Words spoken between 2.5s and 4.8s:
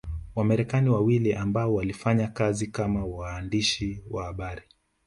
kama waandishi wa habari